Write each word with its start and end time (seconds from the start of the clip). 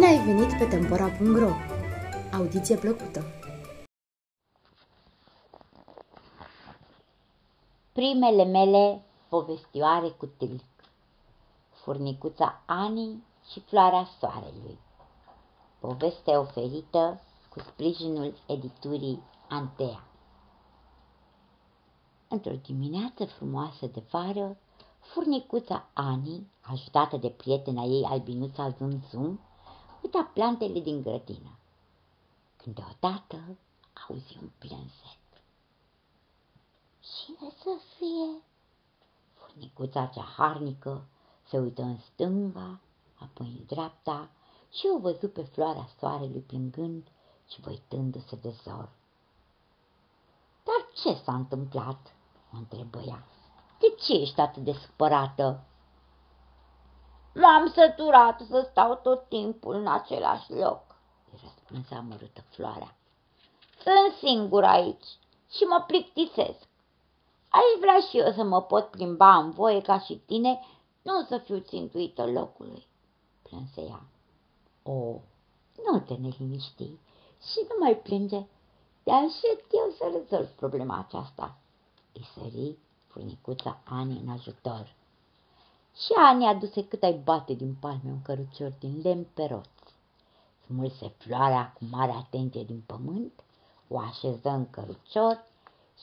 ai 0.00 0.24
venit 0.24 0.58
pe 0.58 0.64
Tempora.ro! 0.64 1.50
Audiție 2.32 2.76
plăcută! 2.76 3.24
Primele 7.92 8.44
mele 8.44 9.02
povestioare 9.28 10.08
cu 10.08 10.26
tâlc 10.26 10.64
Furnicuța 11.70 12.62
Ani 12.66 13.22
și 13.50 13.60
Floarea 13.60 14.08
Soarelui 14.18 14.78
Poveste 15.80 16.30
oferită 16.30 17.20
cu 17.48 17.60
sprijinul 17.60 18.34
editurii 18.46 19.22
Antea 19.48 20.04
Într-o 22.28 22.54
dimineață 22.62 23.24
frumoasă 23.24 23.86
de 23.86 24.02
vară, 24.10 24.56
furnicuța 25.00 25.88
Ani, 25.92 26.50
ajutată 26.60 27.16
de 27.16 27.28
prietena 27.28 27.82
ei 27.82 28.04
albinuța 28.04 28.68
Zunzum, 28.68 29.40
uita 30.02 30.30
plantele 30.34 30.80
din 30.80 31.02
grădină. 31.02 31.58
Când 32.56 32.74
deodată 32.74 33.56
auzi 34.08 34.38
un 34.42 34.50
plânset. 34.58 35.20
Cine 37.00 37.50
să 37.62 37.78
fie? 37.96 38.42
Furnicuța 39.34 40.06
cea 40.06 40.22
harnică 40.36 41.04
se 41.48 41.58
uită 41.58 41.82
în 41.82 41.98
stânga, 41.98 42.80
apoi 43.14 43.46
în 43.46 43.64
dreapta 43.66 44.30
și 44.70 44.86
o 44.96 44.98
văzut 44.98 45.32
pe 45.32 45.42
floarea 45.42 45.88
soarelui 45.98 46.40
plângând 46.40 47.06
și 47.48 47.60
văitându-se 47.60 48.36
de 48.36 48.54
zor. 48.62 48.88
Dar 50.64 50.88
ce 50.94 51.22
s-a 51.24 51.34
întâmplat? 51.34 52.14
o 52.52 52.56
întrebă 52.56 53.00
ea. 53.00 53.24
De 53.78 53.94
ce 54.04 54.12
ești 54.12 54.40
atât 54.40 54.64
de 54.64 54.72
supărată? 54.72 55.64
M-am 57.34 57.68
săturat 57.74 58.40
să 58.40 58.66
stau 58.70 58.94
tot 58.94 59.28
timpul 59.28 59.74
în 59.74 59.86
același 59.86 60.52
loc, 60.52 60.80
îi 61.32 61.38
răspunse 61.42 61.94
amărâtă 61.94 62.44
floarea. 62.48 62.96
Sunt 63.82 64.28
singur 64.28 64.64
aici 64.64 65.06
și 65.50 65.62
mă 65.62 65.84
plictisesc. 65.86 66.68
Aș 67.48 67.80
vrea 67.80 67.98
și 68.08 68.18
eu 68.18 68.32
să 68.32 68.42
mă 68.42 68.62
pot 68.62 68.90
plimba 68.90 69.36
în 69.36 69.50
voie 69.50 69.80
ca 69.80 69.98
și 69.98 70.14
tine, 70.14 70.60
nu 71.02 71.24
să 71.28 71.38
fiu 71.38 71.58
țintuită 71.58 72.26
locului, 72.26 72.86
plânse 73.42 73.80
ea. 73.80 74.02
O, 74.82 75.20
nu 75.84 76.00
te 76.00 76.14
neliniști 76.14 76.84
și 77.50 77.58
nu 77.68 77.76
mai 77.78 77.96
plânge, 77.96 78.46
te 79.02 79.10
aștept 79.10 79.72
eu 79.72 79.94
să 79.98 80.18
rezolv 80.18 80.48
problema 80.48 80.98
aceasta. 80.98 81.56
Îi 82.12 82.28
sări 82.34 82.76
furnicuța 83.06 83.80
Ani 83.84 84.20
în 84.24 84.28
ajutor. 84.28 84.94
Și 85.96 86.12
Ani 86.16 86.46
aduse 86.46 86.86
cât 86.88 87.02
ai 87.02 87.12
bate 87.12 87.52
din 87.52 87.74
palme 87.74 88.10
un 88.10 88.22
cărucior 88.22 88.72
din 88.78 89.00
lemn 89.02 89.26
pe 89.34 89.44
roți. 89.44 89.68
Smulse 90.64 91.08
floarea 91.08 91.72
cu 91.72 91.84
mare 91.90 92.12
atenție 92.12 92.64
din 92.64 92.82
pământ, 92.86 93.32
o 93.88 93.98
așeză 93.98 94.48
în 94.48 94.70
cărucior 94.70 95.44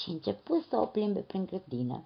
și 0.00 0.10
început 0.10 0.64
să 0.68 0.76
o 0.76 0.86
plimbe 0.86 1.20
prin 1.20 1.46
grădină. 1.46 2.04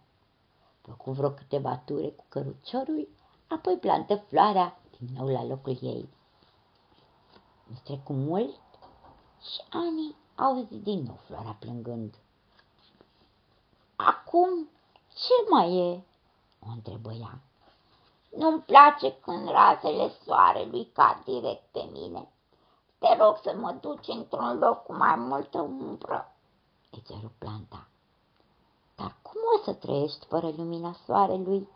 Făcu 0.80 1.10
vreo 1.10 1.30
câteva 1.30 1.76
ture 1.76 2.08
cu 2.08 2.24
căruciorul, 2.28 3.08
apoi 3.48 3.76
plantă 3.76 4.16
floarea 4.16 4.80
din 4.98 5.08
nou 5.16 5.28
la 5.28 5.44
locul 5.44 5.78
ei. 5.80 6.08
Nu 7.66 7.76
trecu 7.84 8.12
mult 8.12 8.60
și 9.40 9.60
Ani 9.70 10.16
auzi 10.34 10.74
din 10.74 11.02
nou 11.02 11.18
floarea 11.26 11.56
plângând. 11.58 12.14
Acum 13.96 14.68
ce 15.08 15.50
mai 15.50 15.76
e?" 15.76 16.02
o 16.66 16.70
întrebă 16.74 17.12
ea. 17.12 17.40
Nu-mi 18.36 18.62
place 18.62 19.12
când 19.12 19.48
razele 19.48 20.12
soarelui 20.24 20.90
cad 20.92 21.24
direct 21.24 21.72
pe 21.72 21.88
mine. 21.92 22.32
Te 22.98 23.16
rog 23.18 23.38
să 23.42 23.54
mă 23.56 23.76
duci 23.80 24.08
într-un 24.08 24.58
loc 24.58 24.82
cu 24.82 24.94
mai 24.94 25.16
multă 25.16 25.60
umbră, 25.60 26.34
îi 26.90 27.02
ceru 27.06 27.32
planta. 27.38 27.88
Dar 28.96 29.16
cum 29.22 29.40
o 29.58 29.62
să 29.64 29.72
trăiești 29.72 30.26
fără 30.26 30.52
lumina 30.56 30.92
soarelui? 31.06 31.68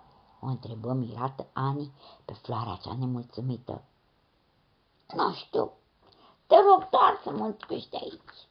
o 0.45 0.47
întrebă 0.47 0.93
mirată 0.93 1.47
Ani 1.53 1.93
pe 2.25 2.33
floarea 2.33 2.79
cea 2.83 2.97
nemulțumită. 2.99 3.83
Nu 5.15 5.33
știu, 5.33 5.73
te 6.47 6.55
rog 6.55 6.89
doar 6.89 7.21
să 7.25 7.31
mă 7.31 7.55
duci 7.67 7.89
de 7.89 7.97
aici. 8.01 8.49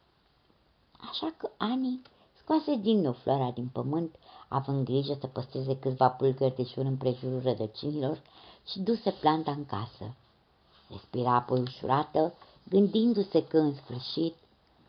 Așa 1.10 1.34
că 1.36 1.50
Ani 1.56 2.02
scoase 2.32 2.74
din 2.74 3.00
nou 3.00 3.12
floarea 3.12 3.50
din 3.50 3.68
pământ, 3.68 4.14
având 4.52 4.84
grijă 4.84 5.16
să 5.20 5.26
păstreze 5.26 5.78
câțiva 5.78 6.08
pulgări 6.08 6.54
de 6.54 6.64
șur 6.64 6.84
împrejurul 6.84 7.40
rădăcinilor 7.42 8.22
și 8.66 8.80
duse 8.80 9.10
planta 9.10 9.50
în 9.50 9.66
casă. 9.66 10.14
Respira 10.90 11.34
apoi 11.34 11.60
ușurată, 11.60 12.34
gândindu-se 12.68 13.46
că, 13.46 13.58
în 13.58 13.74
sfârșit, 13.74 14.34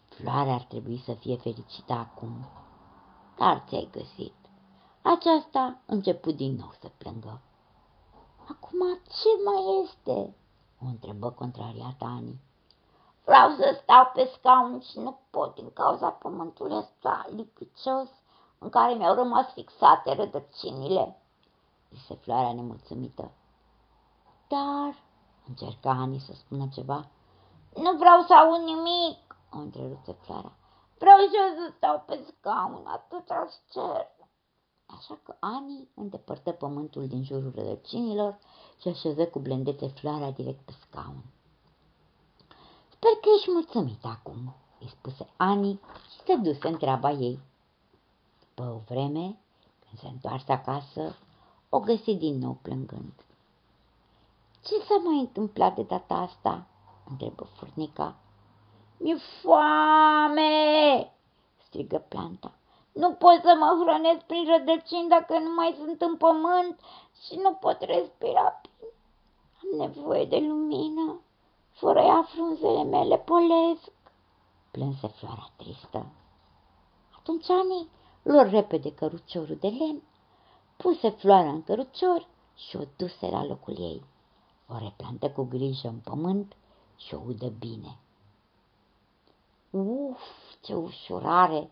floarea 0.08 0.54
ar 0.54 0.62
trebui 0.62 1.02
să 1.06 1.14
fie 1.14 1.36
fericită 1.36 1.94
acum. 1.94 2.48
Dar 3.38 3.64
ți-ai 3.68 3.90
găsit. 3.92 4.34
Aceasta 5.02 5.80
început 5.86 6.36
din 6.36 6.56
nou 6.56 6.74
să 6.82 6.92
plângă. 6.98 7.42
Acum 8.50 8.80
ce 9.08 9.30
mai 9.46 9.84
este? 9.84 10.36
o 10.84 10.86
întrebă 10.86 11.30
contrariata 11.32 12.06
Ani. 12.06 12.42
Vreau 13.26 13.50
să 13.50 13.80
stau 13.82 14.12
pe 14.14 14.32
scaun 14.38 14.80
și 14.80 15.00
nu 15.00 15.20
pot 15.30 15.56
din 15.56 15.72
cauza 15.74 16.10
pământului 16.10 16.78
ăsta 16.78 17.26
lipicios 17.36 18.10
în 18.64 18.70
care 18.70 18.94
mi-au 18.94 19.16
rămas 19.16 19.52
fixate 19.54 20.14
rădăcinile, 20.14 21.22
zise 21.92 22.14
floarea 22.14 22.54
nemulțumită. 22.54 23.32
Dar, 24.48 25.04
încerca 25.48 25.90
Ani 25.90 26.20
să 26.20 26.34
spună 26.34 26.68
ceva, 26.74 27.08
nu 27.76 27.98
vreau 27.98 28.22
să 28.22 28.34
aud 28.34 28.62
nimic, 28.62 29.38
o 29.52 29.58
întrerupse 29.58 30.12
floarea. 30.12 30.58
Vreau 30.98 31.18
și 31.18 31.36
eu 31.36 31.66
să 31.66 31.74
stau 31.76 32.04
pe 32.06 32.26
scaun, 32.28 32.86
atât 32.86 33.30
aș 33.30 33.52
cer. 33.72 34.08
Așa 34.86 35.20
că 35.24 35.36
Ani 35.40 35.88
îndepărtă 35.96 36.52
pământul 36.52 37.08
din 37.08 37.24
jurul 37.24 37.54
rădăcinilor 37.56 38.40
și 38.82 38.88
așeză 38.88 39.28
cu 39.28 39.40
blândețe 39.40 39.88
floarea 39.88 40.32
direct 40.32 40.66
pe 40.66 40.74
scaun. 40.82 41.24
Sper 42.90 43.12
că 43.22 43.30
ești 43.36 43.52
mulțumit 43.52 44.06
acum, 44.06 44.56
îi 44.80 44.88
spuse 44.88 45.28
Ani 45.38 45.80
și 46.12 46.22
se 46.26 46.36
duse 46.36 46.68
în 46.68 46.78
treaba 46.78 47.12
ei. 47.12 47.40
După 48.56 48.70
o 48.70 48.78
vreme, 48.94 49.38
când 49.80 50.00
se 50.02 50.08
întoarse 50.08 50.52
acasă, 50.52 51.16
o 51.70 51.80
găsi 51.80 52.16
din 52.16 52.38
nou 52.38 52.58
plângând. 52.62 53.14
Ce 54.64 54.80
s-a 54.88 54.98
mai 55.04 55.20
întâmplat 55.20 55.76
de 55.76 55.84
data 55.84 56.16
asta?" 56.16 56.66
întrebă 57.10 57.44
furnica. 57.44 58.16
Mi-e 58.98 59.16
foame!" 59.42 61.14
strigă 61.66 61.98
planta. 62.08 62.52
Nu 62.92 63.12
pot 63.12 63.42
să 63.42 63.56
mă 63.60 63.84
hrănesc 63.84 64.26
prin 64.26 64.46
rădăcini 64.46 65.10
dacă 65.10 65.40
nu 65.40 65.54
mai 65.54 65.76
sunt 65.78 66.02
în 66.02 66.18
pământ 66.18 66.80
și 67.26 67.36
nu 67.36 67.54
pot 67.54 67.82
respira 67.82 68.62
Am 69.62 69.78
nevoie 69.78 70.26
de 70.26 70.38
lumină. 70.38 71.20
Fără 71.72 72.00
ea 72.00 72.24
frunzele 72.24 72.84
mele 72.84 73.18
polesc, 73.18 73.92
plânse 74.72 75.08
floarea 75.08 75.52
tristă. 75.56 76.06
Atunci 77.18 77.50
Ani 77.50 77.88
luă 78.24 78.44
repede 78.44 78.94
căruciorul 78.94 79.58
de 79.60 79.68
lemn, 79.68 80.02
puse 80.78 81.10
floarea 81.10 81.52
în 81.52 81.64
cărucior 81.64 82.28
și 82.56 82.76
o 82.76 82.84
duse 82.98 83.28
la 83.28 83.46
locul 83.46 83.80
ei. 83.80 84.04
O 84.68 84.78
replantă 84.78 85.30
cu 85.30 85.44
grijă 85.44 85.88
în 85.88 86.00
pământ 86.00 86.56
și 86.98 87.14
o 87.14 87.22
udă 87.28 87.48
bine. 87.48 87.98
Uf, 89.70 90.20
ce 90.62 90.74
ușurare! 90.74 91.70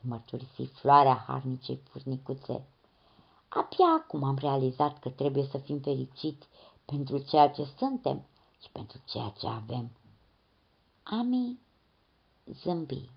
mărturisi 0.00 0.64
floarea 0.64 1.24
harnicei 1.26 1.80
furnicuțe. 1.90 2.66
Abia 3.48 3.86
acum 3.98 4.22
am 4.22 4.36
realizat 4.36 4.98
că 4.98 5.08
trebuie 5.10 5.46
să 5.50 5.58
fim 5.58 5.80
fericiți 5.80 6.48
pentru 6.84 7.18
ceea 7.18 7.50
ce 7.50 7.64
suntem 7.78 8.24
și 8.60 8.70
pentru 8.70 9.00
ceea 9.04 9.28
ce 9.28 9.46
avem. 9.46 9.90
Ami 11.02 11.58
zâmbi 12.46 13.10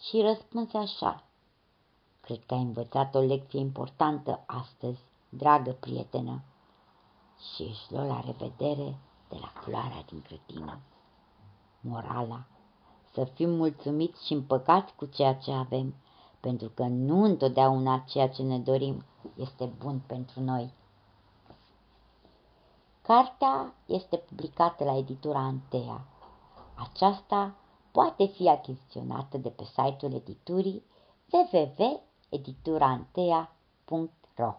și 0.00 0.20
răspunse 0.20 0.76
așa. 0.76 1.24
Cred 2.22 2.44
că 2.46 2.54
ai 2.54 2.60
învățat 2.60 3.14
o 3.14 3.20
lecție 3.20 3.60
importantă 3.60 4.42
astăzi, 4.46 5.00
dragă 5.28 5.70
prietenă. 5.70 6.42
Și 7.54 7.62
își 7.62 7.92
luă 7.92 8.04
la 8.04 8.20
revedere 8.20 8.98
de 9.28 9.36
la 9.40 9.52
floarea 9.54 10.02
din 10.06 10.24
grădină. 10.28 10.78
Morala, 11.80 12.44
să 13.12 13.24
fim 13.24 13.50
mulțumiți 13.50 14.26
și 14.26 14.32
împăcați 14.32 14.94
cu 14.94 15.04
ceea 15.04 15.34
ce 15.34 15.52
avem, 15.52 15.94
pentru 16.40 16.68
că 16.68 16.82
nu 16.82 17.24
întotdeauna 17.24 18.04
ceea 18.08 18.28
ce 18.28 18.42
ne 18.42 18.58
dorim 18.58 19.04
este 19.36 19.64
bun 19.64 20.02
pentru 20.06 20.40
noi. 20.40 20.72
Cartea 23.02 23.74
este 23.86 24.16
publicată 24.16 24.84
la 24.84 24.96
editura 24.96 25.38
Antea. 25.38 26.04
Aceasta 26.74 27.54
poate 27.90 28.26
fi 28.26 28.48
achiziționată 28.48 29.38
de 29.38 29.48
pe 29.48 29.64
site-ul 29.64 30.12
editurii 30.12 30.82
www.editurantea.ro 32.32 34.50